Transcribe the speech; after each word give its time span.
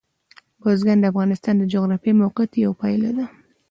بزګان 0.61 0.97
د 1.01 1.05
افغانستان 1.11 1.55
د 1.57 1.63
جغرافیایي 1.73 2.19
موقیعت 2.21 2.51
یوه 2.63 2.75
پایله 2.81 3.09
ده. 3.17 3.25